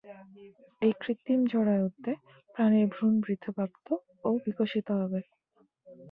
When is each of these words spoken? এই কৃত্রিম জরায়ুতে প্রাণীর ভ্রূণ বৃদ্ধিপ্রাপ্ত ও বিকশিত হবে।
এই 0.81 0.93
কৃত্রিম 1.01 1.41
জরায়ুতে 1.51 2.11
প্রাণীর 2.55 2.87
ভ্রূণ 2.93 3.13
বৃদ্ধিপ্রাপ্ত 3.23 3.87
ও 4.23 4.29
বিকশিত 4.43 4.87
হবে। 4.99 5.19